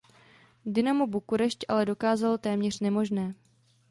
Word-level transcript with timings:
Dinamo 0.65 1.07
Bukurešť 1.07 1.63
ale 1.67 1.85
dokázalo 1.85 2.37
téměř 2.37 2.79
nemožné. 2.79 3.33